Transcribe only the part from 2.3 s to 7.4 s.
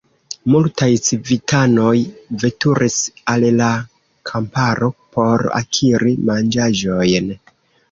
veturis al la kamparo por akiri manĝaĵojn.